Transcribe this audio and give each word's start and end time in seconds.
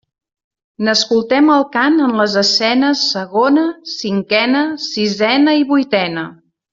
N'escoltem 0.85 1.49
el 1.55 1.65
cant 1.75 1.99
en 2.07 2.15
les 2.21 2.37
escenes 2.43 3.03
segona, 3.11 3.65
cinquena, 3.97 4.63
sisena 4.91 5.55
i 5.63 5.69
vuitena. 5.75 6.25